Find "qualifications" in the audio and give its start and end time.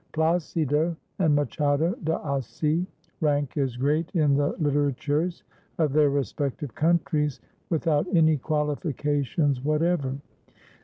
8.37-9.63